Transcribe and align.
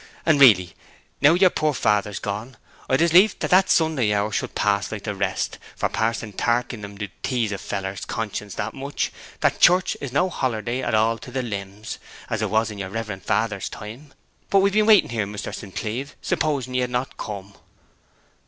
And 0.25 0.39
really, 0.41 0.73
now 1.21 1.35
yer 1.35 1.51
poor 1.51 1.75
father's 1.75 2.17
gone, 2.17 2.57
I'd 2.89 3.03
as 3.03 3.13
lief 3.13 3.37
that 3.37 3.51
that 3.51 3.69
Sunday 3.69 4.11
hour 4.11 4.31
should 4.31 4.55
pass 4.55 4.91
like 4.91 5.03
the 5.03 5.13
rest; 5.13 5.59
for 5.75 5.89
Pa'son 5.89 6.33
Tarkenham 6.33 6.97
do 6.97 7.07
tease 7.21 7.51
a 7.51 7.59
feller's 7.59 8.03
conscience 8.05 8.55
that 8.55 8.73
much, 8.73 9.11
that 9.41 9.59
church 9.59 9.95
is 10.01 10.11
no 10.11 10.27
hollerday 10.27 10.81
at 10.81 10.95
all 10.95 11.19
to 11.19 11.29
the 11.29 11.43
limbs, 11.43 11.99
as 12.31 12.41
it 12.41 12.49
was 12.49 12.71
in 12.71 12.79
yer 12.79 12.89
reverent 12.89 13.25
father's 13.27 13.69
time! 13.69 14.15
But 14.49 14.61
we've 14.61 14.73
been 14.73 14.87
waiting 14.87 15.11
here, 15.11 15.27
Mr. 15.27 15.53
San 15.53 15.71
Cleeve, 15.71 16.15
supposing 16.19 16.73
ye 16.73 16.81
had 16.81 16.89
not 16.89 17.17
come.' 17.17 17.53